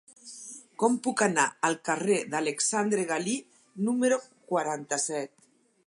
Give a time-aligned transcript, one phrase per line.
[0.83, 3.37] Com puc anar al carrer d'Alexandre Galí
[3.91, 4.21] número
[4.55, 5.37] quaranta-set?